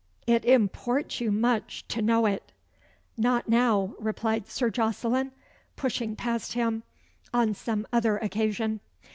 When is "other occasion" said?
7.93-8.79